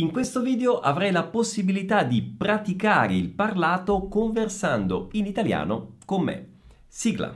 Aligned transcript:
In 0.00 0.12
questo 0.12 0.42
video 0.42 0.78
avrai 0.78 1.10
la 1.10 1.24
possibilità 1.24 2.04
di 2.04 2.22
praticare 2.22 3.14
il 3.14 3.30
parlato 3.30 4.06
conversando 4.06 5.08
in 5.14 5.26
italiano 5.26 5.96
con 6.04 6.22
me. 6.22 6.50
Sigla. 6.86 7.34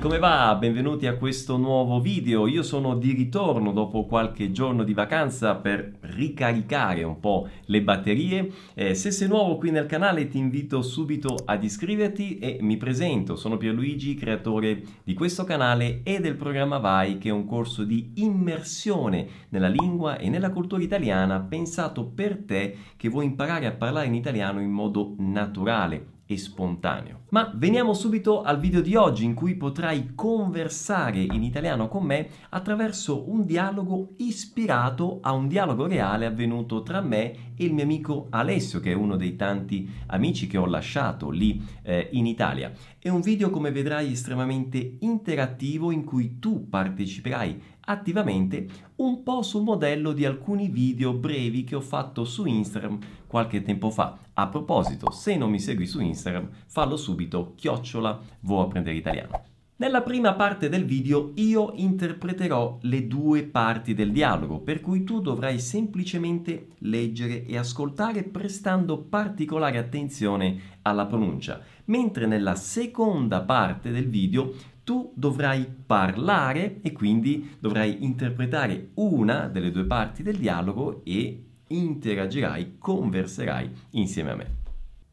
Come 0.00 0.18
va? 0.18 0.54
Benvenuti 0.54 1.06
a 1.06 1.16
questo 1.16 1.56
nuovo 1.56 2.00
video. 2.00 2.46
Io 2.46 2.62
sono 2.62 2.94
di 2.94 3.12
ritorno 3.12 3.72
dopo 3.72 4.06
qualche 4.06 4.52
giorno 4.52 4.84
di 4.84 4.94
vacanza 4.94 5.56
per 5.56 5.92
ricaricare 6.00 7.02
un 7.02 7.18
po' 7.18 7.48
le 7.64 7.82
batterie. 7.82 8.50
Eh, 8.74 8.94
se 8.94 9.10
sei 9.10 9.26
nuovo 9.26 9.56
qui 9.56 9.72
nel 9.72 9.86
canale 9.86 10.28
ti 10.28 10.38
invito 10.38 10.82
subito 10.82 11.34
ad 11.44 11.64
iscriverti 11.64 12.38
e 12.38 12.58
mi 12.60 12.76
presento. 12.76 13.34
Sono 13.34 13.56
Pierluigi, 13.56 14.14
creatore 14.14 14.82
di 15.02 15.14
questo 15.14 15.42
canale 15.42 16.02
e 16.04 16.20
del 16.20 16.36
programma 16.36 16.78
Vai, 16.78 17.18
che 17.18 17.30
è 17.30 17.32
un 17.32 17.46
corso 17.46 17.82
di 17.82 18.12
immersione 18.16 19.26
nella 19.48 19.68
lingua 19.68 20.18
e 20.18 20.28
nella 20.28 20.50
cultura 20.50 20.82
italiana 20.82 21.40
pensato 21.40 22.04
per 22.04 22.44
te 22.44 22.76
che 22.96 23.08
vuoi 23.08 23.24
imparare 23.24 23.66
a 23.66 23.72
parlare 23.72 24.06
in 24.06 24.14
italiano 24.14 24.60
in 24.60 24.70
modo 24.70 25.14
naturale 25.18 26.17
e 26.30 26.36
spontaneo. 26.36 27.22
Ma 27.30 27.50
veniamo 27.54 27.94
subito 27.94 28.42
al 28.42 28.58
video 28.58 28.82
di 28.82 28.94
oggi 28.96 29.24
in 29.24 29.32
cui 29.32 29.54
potrai 29.54 30.12
conversare 30.14 31.20
in 31.20 31.42
italiano 31.42 31.88
con 31.88 32.04
me 32.04 32.28
attraverso 32.50 33.30
un 33.30 33.46
dialogo 33.46 34.10
ispirato 34.18 35.20
a 35.22 35.32
un 35.32 35.48
dialogo 35.48 35.86
reale 35.86 36.26
avvenuto 36.26 36.82
tra 36.82 37.00
me 37.00 37.54
e 37.56 37.64
il 37.64 37.72
mio 37.72 37.84
amico 37.84 38.26
Alessio, 38.28 38.78
che 38.78 38.92
è 38.92 38.94
uno 38.94 39.16
dei 39.16 39.36
tanti 39.36 39.88
amici 40.08 40.46
che 40.46 40.58
ho 40.58 40.66
lasciato 40.66 41.30
lì 41.30 41.62
eh, 41.82 42.08
in 42.12 42.26
Italia. 42.26 42.72
È 42.98 43.08
un 43.08 43.22
video, 43.22 43.48
come 43.48 43.72
vedrai, 43.72 44.12
estremamente 44.12 44.98
interattivo 45.00 45.90
in 45.90 46.04
cui 46.04 46.38
tu 46.38 46.68
parteciperai 46.68 47.62
attivamente 47.88 48.66
un 48.96 49.22
po' 49.22 49.42
sul 49.42 49.62
modello 49.62 50.12
di 50.12 50.24
alcuni 50.24 50.68
video 50.68 51.12
brevi 51.12 51.64
che 51.64 51.74
ho 51.74 51.80
fatto 51.80 52.24
su 52.24 52.44
Instagram 52.44 52.98
qualche 53.26 53.62
tempo 53.62 53.90
fa. 53.90 54.18
A 54.34 54.46
proposito, 54.48 55.10
se 55.10 55.36
non 55.36 55.50
mi 55.50 55.60
segui 55.60 55.86
su 55.86 56.00
Instagram, 56.00 56.48
fallo 56.66 56.96
subito, 56.96 57.54
chiocciola, 57.56 58.20
vuoi 58.40 58.64
apprendere 58.64 58.96
italiano. 58.96 59.42
Nella 59.80 60.02
prima 60.02 60.34
parte 60.34 60.68
del 60.68 60.84
video 60.84 61.30
io 61.36 61.70
interpreterò 61.76 62.78
le 62.82 63.06
due 63.06 63.44
parti 63.44 63.94
del 63.94 64.10
dialogo, 64.10 64.58
per 64.58 64.80
cui 64.80 65.04
tu 65.04 65.20
dovrai 65.20 65.60
semplicemente 65.60 66.70
leggere 66.78 67.46
e 67.46 67.56
ascoltare 67.56 68.24
prestando 68.24 68.98
particolare 68.98 69.78
attenzione 69.78 70.78
alla 70.82 71.06
pronuncia, 71.06 71.60
mentre 71.84 72.26
nella 72.26 72.56
seconda 72.56 73.42
parte 73.42 73.92
del 73.92 74.08
video 74.08 74.52
tu 74.88 75.12
dovrai 75.14 75.66
parlare 75.84 76.80
e 76.80 76.92
quindi 76.92 77.56
dovrai 77.58 78.04
interpretare 78.04 78.92
una 78.94 79.46
delle 79.46 79.70
due 79.70 79.84
parti 79.84 80.22
del 80.22 80.38
dialogo 80.38 81.02
e 81.04 81.44
interagirai, 81.66 82.76
converserai 82.78 83.70
insieme 83.90 84.30
a 84.30 84.36
me. 84.36 84.56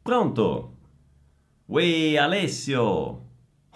Pronto? 0.00 0.76
Uè 1.66 2.16
Alessio! 2.16 3.24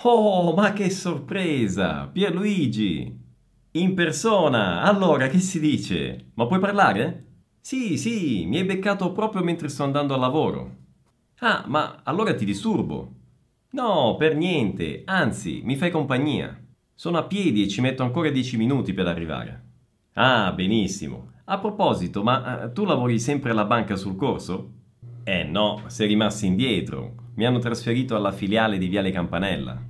Oh, 0.01 0.55
ma 0.55 0.73
che 0.73 0.89
sorpresa! 0.89 2.07
Pierluigi! 2.07 3.19
In 3.73 3.93
persona! 3.93 4.81
Allora, 4.81 5.29
che 5.29 5.39
si 5.39 5.61
dice? 5.61 6.31
Ma 6.33 6.47
puoi 6.47 6.61
parlare? 6.61 7.27
Sì, 7.61 7.99
sì, 7.99 8.47
mi 8.47 8.57
hai 8.57 8.65
beccato 8.65 9.13
proprio 9.13 9.43
mentre 9.43 9.69
sto 9.69 9.85
andando 9.85 10.15
al 10.15 10.21
lavoro. 10.21 10.77
Ah, 11.41 11.65
ma 11.67 12.01
allora 12.05 12.35
ti 12.35 12.47
disturbo. 12.47 13.19
No, 13.73 14.17
per 14.17 14.35
niente, 14.35 15.03
anzi, 15.05 15.61
mi 15.65 15.77
fai 15.77 15.91
compagnia. 15.91 16.61
Sono 16.93 17.19
a 17.19 17.25
piedi 17.25 17.63
e 17.63 17.69
ci 17.69 17.81
metto 17.81 18.03
ancora 18.03 18.29
dieci 18.31 18.57
minuti 18.57 18.93
per 18.93 19.07
arrivare. 19.07 19.65
Ah, 20.15 20.53
benissimo. 20.53 21.31
A 21.45 21.59
proposito, 21.59 22.25
ma 22.25 22.65
uh, 22.65 22.73
tu 22.73 22.85
lavori 22.85 23.21
sempre 23.21 23.53
alla 23.53 23.65
banca 23.65 23.95
sul 23.95 24.17
corso? 24.17 24.73
Eh 25.23 25.45
no, 25.45 25.83
sei 25.87 26.09
rimasto 26.09 26.47
indietro. 26.47 27.15
Mi 27.35 27.47
hanno 27.47 27.61
trasferito 27.61 28.17
alla 28.17 28.33
filiale 28.33 28.77
di 28.77 28.89
Viale 28.89 29.13
Campanella. 29.13 29.81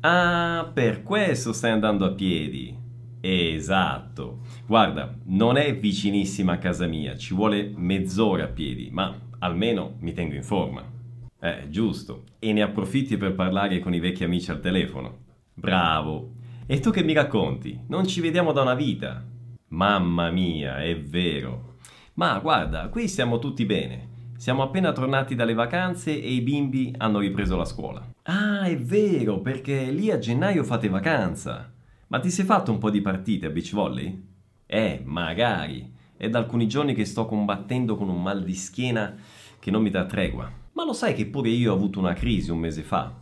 Ah, 0.00 0.70
per 0.72 1.02
questo 1.02 1.54
stai 1.54 1.70
andando 1.70 2.04
a 2.04 2.12
piedi. 2.12 2.76
Esatto. 3.20 4.40
Guarda, 4.66 5.16
non 5.24 5.56
è 5.56 5.76
vicinissima 5.78 6.52
a 6.52 6.58
casa 6.58 6.86
mia, 6.86 7.16
ci 7.16 7.34
vuole 7.34 7.72
mezz'ora 7.74 8.44
a 8.44 8.48
piedi, 8.48 8.90
ma 8.92 9.18
almeno 9.38 9.96
mi 10.00 10.12
tengo 10.12 10.34
in 10.34 10.42
forma. 10.42 10.98
Eh, 11.40 11.68
giusto. 11.70 12.24
E 12.38 12.52
ne 12.52 12.62
approfitti 12.62 13.16
per 13.16 13.34
parlare 13.34 13.78
con 13.80 13.94
i 13.94 14.00
vecchi 14.00 14.24
amici 14.24 14.50
al 14.50 14.60
telefono. 14.60 15.18
Bravo. 15.54 16.32
E 16.66 16.80
tu 16.80 16.90
che 16.90 17.02
mi 17.02 17.14
racconti? 17.14 17.80
Non 17.88 18.06
ci 18.06 18.20
vediamo 18.20 18.52
da 18.52 18.62
una 18.62 18.74
vita. 18.74 19.24
Mamma 19.68 20.30
mia, 20.30 20.82
è 20.82 21.00
vero. 21.00 21.76
Ma 22.14 22.38
guarda, 22.38 22.88
qui 22.88 23.08
stiamo 23.08 23.38
tutti 23.38 23.64
bene. 23.64 24.08
Siamo 24.36 24.62
appena 24.62 24.92
tornati 24.92 25.34
dalle 25.34 25.54
vacanze 25.54 26.10
e 26.10 26.30
i 26.30 26.40
bimbi 26.40 26.94
hanno 26.98 27.18
ripreso 27.18 27.56
la 27.56 27.64
scuola. 27.64 28.06
Ah, 28.24 28.64
è 28.64 28.76
vero, 28.78 29.40
perché 29.40 29.90
lì 29.90 30.10
a 30.10 30.18
gennaio 30.18 30.62
fate 30.64 30.88
vacanza. 30.88 31.72
Ma 32.08 32.20
ti 32.20 32.30
sei 32.30 32.44
fatto 32.44 32.70
un 32.70 32.78
po' 32.78 32.90
di 32.90 33.00
partite 33.00 33.46
a 33.46 33.50
beach 33.50 33.72
volley? 33.72 34.28
Eh, 34.66 35.02
magari. 35.04 35.92
È 36.16 36.28
da 36.28 36.38
alcuni 36.38 36.68
giorni 36.68 36.94
che 36.94 37.04
sto 37.04 37.26
combattendo 37.26 37.96
con 37.96 38.08
un 38.08 38.22
mal 38.22 38.44
di 38.44 38.54
schiena 38.54 39.14
che 39.58 39.70
non 39.70 39.82
mi 39.82 39.90
dà 39.90 40.04
tregua. 40.04 40.59
Ma 40.72 40.84
lo 40.84 40.92
sai 40.92 41.14
che 41.14 41.26
pure 41.26 41.48
io 41.48 41.72
ho 41.72 41.74
avuto 41.74 41.98
una 41.98 42.12
crisi 42.14 42.50
un 42.50 42.58
mese 42.58 42.82
fa? 42.82 43.12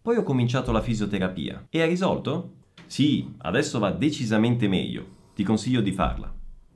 Poi 0.00 0.16
ho 0.16 0.22
cominciato 0.22 0.72
la 0.72 0.80
fisioterapia. 0.80 1.66
E 1.70 1.82
ha 1.82 1.86
risolto? 1.86 2.52
Sì, 2.86 3.34
adesso 3.38 3.78
va 3.78 3.90
decisamente 3.90 4.68
meglio. 4.68 5.06
Ti 5.34 5.42
consiglio 5.42 5.80
di 5.80 5.92
farla. 5.92 6.32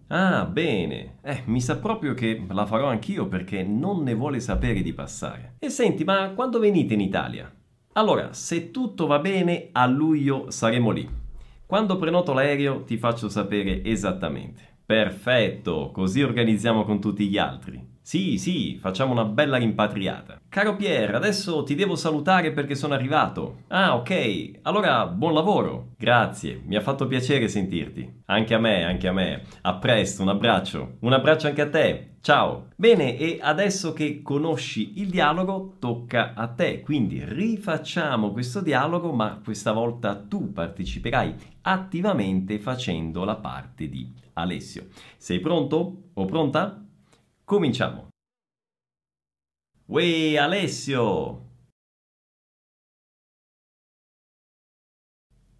Ah, 0.08 0.46
bene. 0.46 1.18
Eh, 1.22 1.42
mi 1.46 1.60
sa 1.60 1.76
proprio 1.78 2.14
che 2.14 2.44
la 2.48 2.64
farò 2.64 2.88
anch'io 2.88 3.28
perché 3.28 3.62
non 3.62 4.02
ne 4.02 4.14
vuole 4.14 4.40
sapere 4.40 4.80
di 4.82 4.92
passare. 4.92 5.56
E 5.58 5.68
senti, 5.68 6.04
ma 6.04 6.30
quando 6.30 6.58
venite 6.58 6.94
in 6.94 7.00
Italia? 7.00 7.52
Allora, 7.92 8.32
se 8.32 8.70
tutto 8.70 9.06
va 9.06 9.18
bene, 9.18 9.68
a 9.72 9.86
luglio 9.86 10.50
saremo 10.50 10.90
lì. 10.90 11.08
Quando 11.66 11.96
prenoto 11.98 12.32
l'aereo 12.32 12.84
ti 12.84 12.96
faccio 12.96 13.28
sapere 13.28 13.84
esattamente. 13.84 14.76
Perfetto, 14.86 15.90
così 15.92 16.22
organizziamo 16.22 16.84
con 16.84 16.98
tutti 16.98 17.28
gli 17.28 17.36
altri. 17.36 17.96
Sì, 18.08 18.38
sì, 18.38 18.78
facciamo 18.80 19.12
una 19.12 19.26
bella 19.26 19.58
rimpatriata. 19.58 20.40
Caro 20.48 20.76
Pier, 20.76 21.14
adesso 21.14 21.62
ti 21.62 21.74
devo 21.74 21.94
salutare 21.94 22.52
perché 22.52 22.74
sono 22.74 22.94
arrivato. 22.94 23.64
Ah, 23.68 23.94
ok. 23.96 24.60
Allora, 24.62 25.06
buon 25.08 25.34
lavoro. 25.34 25.88
Grazie, 25.98 26.62
mi 26.64 26.74
ha 26.76 26.80
fatto 26.80 27.06
piacere 27.06 27.48
sentirti. 27.48 28.22
Anche 28.24 28.54
a 28.54 28.58
me, 28.58 28.82
anche 28.82 29.08
a 29.08 29.12
me. 29.12 29.42
A 29.60 29.74
presto, 29.74 30.22
un 30.22 30.30
abbraccio. 30.30 30.96
Un 31.00 31.12
abbraccio 31.12 31.48
anche 31.48 31.60
a 31.60 31.68
te. 31.68 32.12
Ciao. 32.22 32.68
Bene, 32.76 33.18
e 33.18 33.40
adesso 33.42 33.92
che 33.92 34.22
conosci 34.22 35.02
il 35.02 35.10
dialogo, 35.10 35.74
tocca 35.78 36.32
a 36.32 36.46
te. 36.46 36.80
Quindi 36.80 37.22
rifacciamo 37.22 38.32
questo 38.32 38.62
dialogo, 38.62 39.12
ma 39.12 39.38
questa 39.44 39.72
volta 39.72 40.16
tu 40.16 40.50
parteciperai 40.50 41.34
attivamente 41.60 42.58
facendo 42.58 43.24
la 43.24 43.36
parte 43.36 43.86
di 43.86 44.10
Alessio. 44.32 44.86
Sei 45.18 45.40
pronto 45.40 46.04
o 46.14 46.24
pronta? 46.24 46.84
Cominciamo. 47.48 48.10
Uè 49.86 50.36
Alessio! 50.36 51.46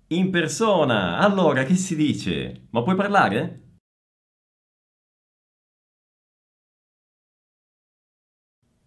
In 0.09 0.31
persona! 0.31 1.17
Allora, 1.17 1.65
che 1.65 1.77
si 1.77 1.97
dice? 1.97 2.67
Ma 2.73 2.83
puoi 2.83 2.95
parlare? 2.95 3.79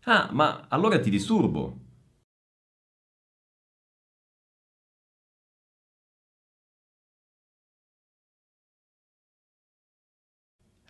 Ah, 0.06 0.30
ma 0.32 0.68
allora 0.70 1.00
ti 1.00 1.10
disturbo. 1.10 1.80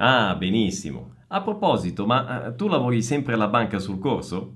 Ah, 0.02 0.36
benissimo. 0.36 1.16
A 1.30 1.42
proposito, 1.42 2.06
ma 2.06 2.48
eh, 2.48 2.56
tu 2.56 2.68
lavori 2.68 3.02
sempre 3.02 3.34
alla 3.36 3.48
banca 3.48 3.80
sul 3.80 4.00
corso? 4.00 4.56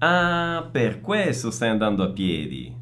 Ah, 0.00 0.68
per 0.70 1.00
questo 1.00 1.50
stai 1.50 1.68
andando 1.68 2.02
a 2.02 2.10
piedi. 2.10 2.74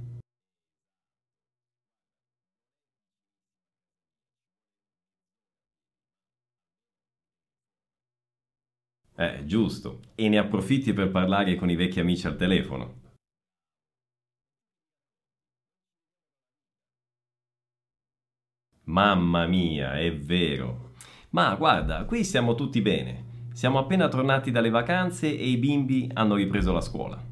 Eh, 9.15 9.45
giusto. 9.47 10.01
E 10.17 10.29
ne 10.29 10.39
approfitti 10.39 10.93
per 10.93 11.13
parlare 11.13 11.55
con 11.55 11.71
i 11.71 11.77
vecchi 11.77 12.01
amici 12.01 12.27
al 12.27 12.35
telefono. 12.35 13.00
Mamma 18.91 19.47
mia, 19.47 19.99
è 19.99 20.13
vero. 20.13 20.95
Ma 21.31 21.55
guarda, 21.55 22.05
qui 22.05 22.25
stiamo 22.25 22.57
tutti 22.57 22.81
bene. 22.83 23.49
Siamo 23.53 23.79
appena 23.79 24.09
tornati 24.09 24.51
dalle 24.51 24.69
vacanze 24.69 25.29
e 25.29 25.47
i 25.49 25.57
bimbi 25.59 26.11
hanno 26.13 26.35
ripreso 26.35 26.73
la 26.73 26.81
scuola. 26.81 27.23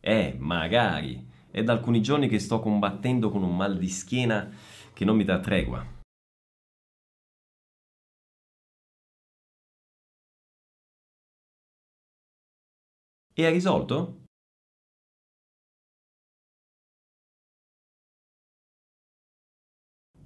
Eh, 0.00 0.36
magari. 0.38 1.26
È 1.50 1.62
da 1.64 1.72
alcuni 1.72 2.00
giorni 2.02 2.28
che 2.28 2.38
sto 2.38 2.60
combattendo 2.60 3.30
con 3.30 3.42
un 3.42 3.56
mal 3.56 3.78
di 3.78 3.88
schiena 3.88 4.50
che 4.92 5.04
non 5.04 5.16
mi 5.16 5.24
dà 5.24 5.40
tregua. 5.40 5.93
E 13.40 13.42
hai 13.44 13.52
risolto? 13.52 13.96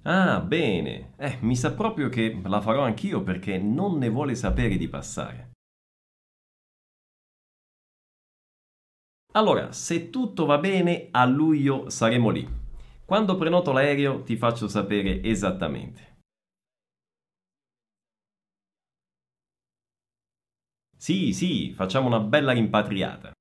Ah, 0.03 0.41
bene. 0.41 1.13
Eh, 1.17 1.37
mi 1.39 1.55
sa 1.55 1.71
proprio 1.71 2.09
che 2.09 2.41
la 2.43 2.59
farò 2.59 2.81
anch'io 2.83 3.23
perché 3.23 3.57
non 3.57 3.97
ne 3.97 4.09
vuole 4.09 4.35
sapere 4.35 4.75
di 4.75 4.89
passare. 4.89 5.51
Allora, 9.31 9.71
se 9.71 10.11
tutto 10.11 10.45
va 10.45 10.59
bene, 10.59 11.07
a 11.09 11.25
luglio 11.25 11.89
saremo 11.89 12.29
lì. 12.29 12.47
Quando 13.05 13.37
prenoto 13.37 13.71
l'aereo 13.71 14.21
ti 14.21 14.35
faccio 14.37 14.67
sapere 14.67 15.23
esattamente. 15.23 16.08
Sì, 20.99 21.33
sì, 21.33 21.73
facciamo 21.73 22.05
una 22.05 22.19
bella 22.19 22.51
rimpatriata. 22.51 23.31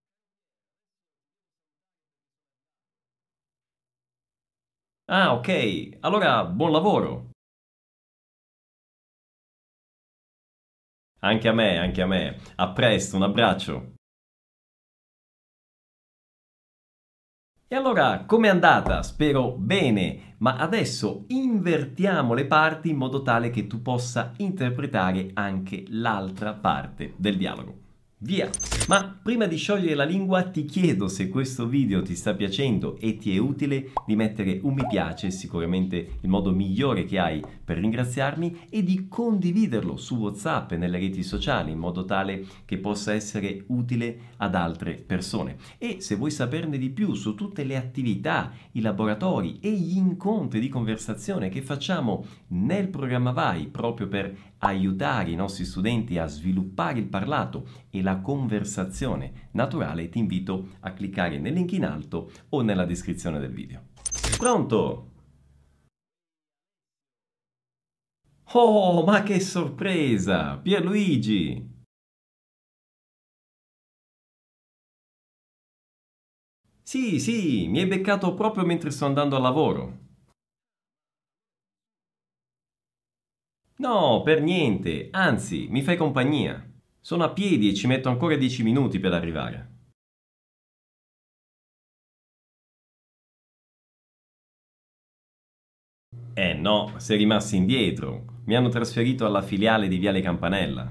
Ah, 5.06 5.34
ok. 5.34 5.99
Allora, 6.00 6.44
buon 6.46 6.72
lavoro. 6.72 7.31
Anche 11.20 11.46
a 11.46 11.52
me, 11.52 11.78
anche 11.78 12.02
a 12.02 12.06
me. 12.06 12.40
A 12.56 12.72
presto, 12.72 13.14
un 13.14 13.22
abbraccio. 13.22 13.93
E 17.70 17.76
allora, 17.76 18.25
com'è 18.25 18.49
andata? 18.49 19.03
Spero 19.03 19.50
bene, 19.50 20.37
ma 20.38 20.56
adesso 20.56 21.25
invertiamo 21.26 22.32
le 22.32 22.47
parti 22.47 22.88
in 22.88 22.97
modo 22.97 23.20
tale 23.20 23.50
che 23.50 23.67
tu 23.67 23.82
possa 23.82 24.32
interpretare 24.38 25.32
anche 25.35 25.85
l'altra 25.88 26.55
parte 26.55 27.12
del 27.19 27.37
dialogo. 27.37 27.88
Via! 28.20 28.50
Ma 28.88 29.17
prima 29.23 29.47
di 29.47 29.56
sciogliere 29.56 29.94
la 29.94 30.03
lingua 30.03 30.43
ti 30.43 30.65
chiedo 30.65 31.06
se 31.06 31.29
questo 31.29 31.69
video 31.69 32.03
ti 32.03 32.17
sta 32.17 32.35
piacendo 32.35 32.97
e 32.99 33.17
ti 33.17 33.32
è 33.32 33.38
utile 33.38 33.93
di 34.06 34.17
mettere 34.17 34.59
un 34.62 34.75
mi 34.75 34.85
piace, 34.88 35.31
sicuramente 35.31 36.19
il 36.20 36.29
modo 36.29 36.50
migliore 36.50 37.05
che 37.05 37.20
hai 37.20 37.41
per 37.65 37.79
ringraziarmi, 37.79 38.67
e 38.70 38.82
di 38.82 39.06
condividerlo 39.06 39.97
su 39.97 40.17
WhatsApp 40.17 40.73
e 40.73 40.76
nelle 40.79 40.99
reti 40.99 41.23
sociali 41.23 41.70
in 41.70 41.79
modo 41.79 42.05
tale 42.05 42.44
che 42.65 42.79
possa 42.79 43.12
essere 43.12 43.62
utile 43.69 44.19
ad 44.38 44.56
altre 44.56 44.94
persone. 44.94 45.56
E 45.79 46.00
se 46.00 46.17
vuoi 46.17 46.32
saperne 46.32 46.76
di 46.76 46.91
più 46.91 47.14
su 47.14 47.37
tutte 47.37 47.62
le 47.62 47.76
attività, 47.76 48.50
i 48.73 48.81
laboratori 48.81 49.61
e 49.61 49.71
gli 49.71 49.97
incontri 49.97 50.59
di 50.59 50.69
conversazione 50.69 51.50
che 51.50 51.62
facciamo 51.62 52.25
nel 52.49 52.88
programma 52.88 53.31
Vai 53.31 53.69
proprio 53.69 54.09
per 54.09 54.35
aiutare 54.58 55.31
i 55.31 55.37
nostri 55.37 55.64
studenti 55.64 56.19
a 56.19 56.26
sviluppare 56.26 56.99
il 56.99 57.06
parlato 57.06 57.69
e 57.90 58.02
la 58.02 58.19
conversazione 58.20 59.49
naturale, 59.52 60.08
ti 60.08 60.19
invito 60.19 60.69
a 60.81 60.93
cliccare 60.93 61.38
nel 61.38 61.52
link 61.52 61.72
in 61.72 61.84
alto 61.84 62.31
o 62.50 62.62
nella 62.62 62.84
descrizione 62.84 63.38
del 63.38 63.52
video. 63.52 63.82
Pronto? 64.37 65.12
Oh, 68.52 69.05
ma 69.05 69.22
che 69.22 69.40
sorpresa! 69.40 70.56
Pierluigi! 70.58 71.76
Sì, 76.82 77.20
sì, 77.20 77.69
mi 77.69 77.81
hai 77.81 77.87
beccato 77.87 78.32
proprio 78.32 78.64
mentre 78.64 78.90
sto 78.90 79.04
andando 79.04 79.37
al 79.37 79.43
lavoro. 79.43 80.07
No, 83.78 84.22
per 84.22 84.40
niente, 84.40 85.08
anzi, 85.10 85.66
mi 85.69 85.82
fai 85.82 85.96
compagnia. 85.96 86.64
Sono 87.00 87.25
a 87.25 87.30
piedi 87.32 87.69
e 87.69 87.75
ci 87.75 87.88
metto 87.88 88.08
ancora 88.08 88.36
dieci 88.36 88.62
minuti 88.62 89.00
per 89.00 89.12
arrivare. 89.12 89.72
Eh 96.32 96.54
no, 96.54 96.94
sei 96.96 97.19
rimasti 97.19 97.56
indietro. 97.56 98.40
Mi 98.46 98.56
hanno 98.56 98.70
trasferito 98.70 99.26
alla 99.26 99.42
filiale 99.42 99.88
di 99.88 99.98
Viale 99.98 100.22
Campanella. 100.22 100.90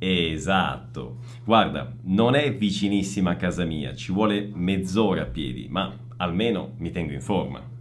Esatto. 0.00 1.18
Guarda, 1.44 1.94
non 2.02 2.34
è 2.34 2.52
vicinissima 2.56 3.30
a 3.30 3.36
casa 3.36 3.64
mia, 3.64 3.94
ci 3.94 4.10
vuole 4.10 4.50
mezz'ora 4.52 5.22
a 5.22 5.26
piedi, 5.26 5.68
ma 5.68 5.96
almeno 6.16 6.74
mi 6.78 6.90
tengo 6.90 7.12
in 7.12 7.20
forma. 7.20 7.77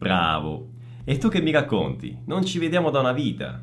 Bravo. 0.00 0.70
E 1.04 1.18
tu 1.18 1.28
che 1.28 1.42
mi 1.42 1.50
racconti? 1.50 2.22
Non 2.24 2.42
ci 2.46 2.58
vediamo 2.58 2.88
da 2.88 3.00
una 3.00 3.12
vita. 3.12 3.62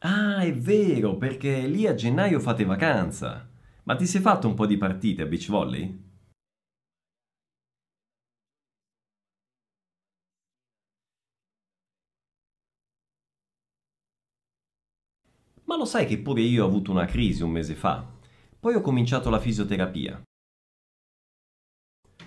Ah, 0.00 0.40
è 0.42 0.54
vero, 0.54 1.18
perché 1.18 1.66
lì 1.66 1.86
a 1.86 1.94
gennaio 1.94 2.40
fate 2.40 2.64
vacanza. 2.64 3.46
Ma 3.82 3.94
ti 3.94 4.06
sei 4.06 4.22
fatto 4.22 4.48
un 4.48 4.54
po' 4.54 4.64
di 4.64 4.78
partite 4.78 5.20
a 5.22 5.26
beach 5.26 5.48
volley? 5.50 6.04
Ma 15.66 15.76
lo 15.76 15.84
sai 15.84 16.06
che 16.06 16.18
pure 16.18 16.40
io 16.40 16.64
ho 16.64 16.66
avuto 16.66 16.90
una 16.90 17.06
crisi 17.06 17.42
un 17.42 17.50
mese 17.50 17.74
fa? 17.74 18.04
Poi 18.58 18.74
ho 18.74 18.80
cominciato 18.80 19.30
la 19.30 19.38
fisioterapia. 19.40 20.20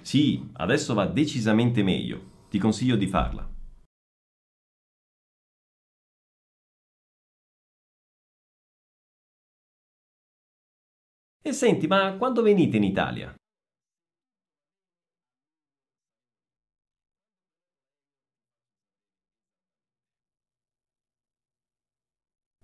Sì, 0.01 0.49
adesso 0.53 0.93
va 0.93 1.05
decisamente 1.05 1.83
meglio. 1.83 2.47
Ti 2.49 2.57
consiglio 2.57 2.95
di 2.95 3.07
farla. 3.07 3.47
E 11.41 11.51
senti, 11.53 11.87
ma 11.87 12.15
quando 12.17 12.41
venite 12.41 12.77
in 12.77 12.83
Italia? 12.83 13.33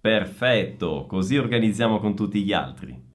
Perfetto, 0.05 1.07
così 1.07 1.35
organizziamo 1.35 1.97
con 1.97 2.15
tutti 2.15 2.43
gli 2.43 2.53
altri. 2.53 3.09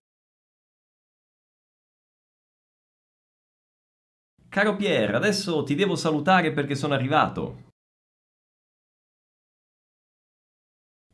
Caro 4.48 4.74
Pier, 4.74 5.14
adesso 5.14 5.62
ti 5.62 5.76
devo 5.76 5.94
salutare 5.94 6.52
perché 6.52 6.74
sono 6.74 6.92
arrivato. 6.92 7.68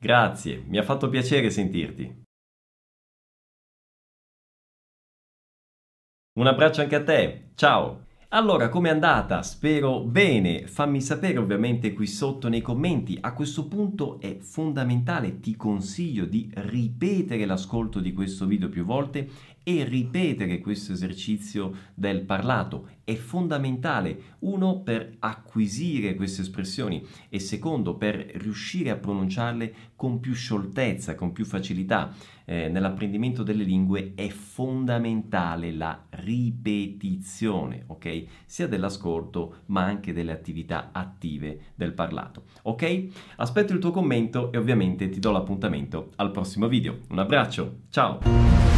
Grazie, 0.01 0.63
mi 0.67 0.79
ha 0.79 0.83
fatto 0.83 1.11
piacere 1.11 1.51
sentirti. 1.51 2.25
Un 6.39 6.47
abbraccio 6.47 6.81
anche 6.81 6.95
a 6.95 7.05
te, 7.05 7.51
ciao! 7.55 8.06
Allora, 8.31 8.69
com'è 8.69 8.91
andata? 8.91 9.41
Spero 9.43 10.01
bene. 10.01 10.67
Fammi 10.67 11.01
sapere 11.01 11.39
ovviamente 11.39 11.93
qui 11.93 12.09
sotto 12.09 12.49
nei 12.49 12.61
commenti. 12.61 13.17
A 13.21 13.33
questo 13.33 13.69
punto 13.69 14.19
è 14.21 14.39
fondamentale, 14.41 15.39
ti 15.39 15.55
consiglio 15.55 16.25
di 16.25 16.51
ripetere 16.55 17.47
l'ascolto 17.47 18.01
di 18.01 18.13
questo 18.13 18.45
video 18.47 18.69
più 18.69 18.85
volte 18.85 19.29
e 19.69 19.83
ripetere 19.83 20.61
questo 20.61 20.93
esercizio 20.93 21.75
del 21.93 22.21
parlato. 22.21 22.91
È 23.03 23.15
fondamentale, 23.15 24.37
uno, 24.41 24.83
per 24.83 25.17
acquisire 25.19 26.15
queste 26.15 26.43
espressioni 26.43 27.05
e 27.29 27.41
secondo, 27.41 27.97
per 27.97 28.15
riuscire 28.35 28.91
a 28.91 28.97
pronunciarle 28.97 29.75
con 29.97 30.21
più 30.21 30.35
scioltezza, 30.35 31.17
con 31.17 31.33
più 31.33 31.45
facilità. 31.45 32.15
eh, 32.47 32.69
nell'apprendimento 32.69 33.43
delle 33.43 33.65
lingue 33.65 34.13
è 34.15 34.29
fondamentale 34.29 35.73
la 35.73 36.07
ripetizione, 36.11 37.85
ok? 37.89 38.25
Sia 38.47 38.69
dell'ascolto 38.69 39.63
ma 39.67 39.83
anche 39.83 40.13
delle 40.13 40.33
attività 40.33 40.91
attive 40.93 41.73
del 41.75 41.93
parlato, 41.93 42.45
ok? 42.63 43.07
Aspetto 43.37 43.73
il 43.73 43.81
tuo 43.81 43.91
commento 43.91 44.53
e 44.53 44.59
ovviamente 44.59 45.09
ti 45.09 45.19
do 45.19 45.33
l'appuntamento 45.33 46.13
al 46.17 46.31
prossimo 46.31 46.69
video. 46.69 47.01
Un 47.09 47.19
abbraccio, 47.19 47.81
ciao! 47.91 48.76